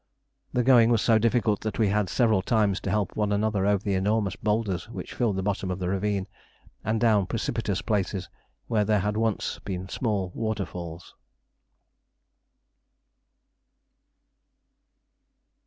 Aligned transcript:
The 0.51 0.63
going 0.63 0.89
was 0.89 0.99
so 1.03 1.19
difficult 1.19 1.61
that 1.61 1.77
we 1.77 1.89
had 1.89 2.09
several 2.09 2.41
times 2.41 2.79
to 2.79 2.89
help 2.89 3.15
one 3.15 3.31
another 3.31 3.67
over 3.67 3.83
the 3.83 3.93
enormous 3.93 4.35
boulders 4.35 4.89
which 4.89 5.13
filled 5.13 5.35
the 5.35 5.43
bottom 5.43 5.69
of 5.69 5.77
the 5.77 5.89
ravine, 5.89 6.25
and 6.83 6.99
down 6.99 7.27
precipitous 7.27 7.83
places 7.83 8.27
where 8.65 8.83
there 8.83 9.01
had 9.01 9.15
once 9.15 9.59
been 9.59 9.87
small 9.89 10.31
waterfalls. 10.33 11.13